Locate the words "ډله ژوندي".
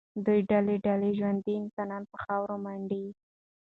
0.85-1.53